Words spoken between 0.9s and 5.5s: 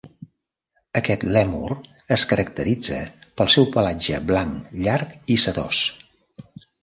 Aquest lèmur es caracteritza pel seu pelatge blanc, llarg i